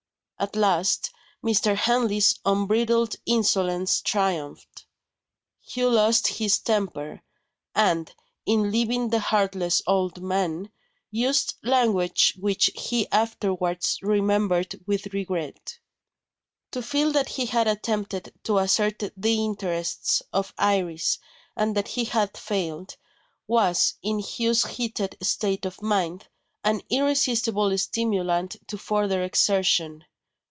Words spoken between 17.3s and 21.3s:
had attempted to assert the interests of Iris,